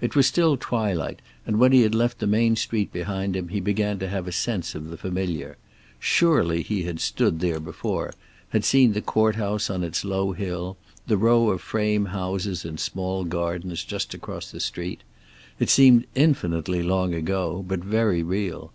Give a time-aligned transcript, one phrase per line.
[0.00, 3.60] It was still twilight, and when he had left the main street behind him he
[3.60, 5.58] began to have a sense of the familiar.
[6.00, 8.14] Surely he had stood here before,
[8.48, 12.78] had seen the court house on its low hill, the row of frame houses in
[12.78, 15.02] small gardens just across the street.
[15.60, 18.72] It seemed infinitely long ago, but very real.